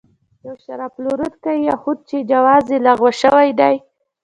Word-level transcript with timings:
یو 0.47 0.55
شراب 0.63 0.91
پلورونکی 0.95 1.55
یهود 1.69 1.97
چې 2.09 2.17
جواز 2.31 2.65
یې 2.73 2.79
لغوه 2.87 3.11
شوی 3.21 3.49
دی. 3.59 3.75